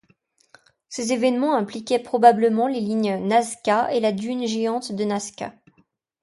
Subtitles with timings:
[0.89, 5.53] Ces événements impliquaient probablement les lignes nazca et la dune géante de Nazca.